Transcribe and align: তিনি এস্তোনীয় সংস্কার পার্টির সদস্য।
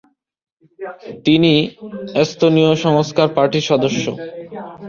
তিনি 1.25 1.53
এস্তোনীয় 2.21 2.71
সংস্কার 2.85 3.27
পার্টির 3.35 3.67
সদস্য। 3.69 4.05